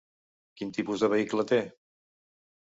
[0.61, 1.61] Quin tipus de vehicle té?